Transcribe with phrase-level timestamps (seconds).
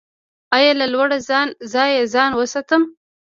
[0.55, 1.09] ایا له لوړ
[1.73, 2.83] ځای ځان وساتم؟